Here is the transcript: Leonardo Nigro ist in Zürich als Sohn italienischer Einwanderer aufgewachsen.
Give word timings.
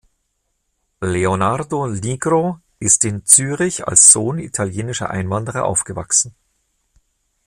Leonardo 1.03 1.85
Nigro 1.85 2.59
ist 2.79 3.05
in 3.05 3.23
Zürich 3.23 3.87
als 3.87 4.11
Sohn 4.11 4.39
italienischer 4.39 5.11
Einwanderer 5.11 5.65
aufgewachsen. 5.65 6.33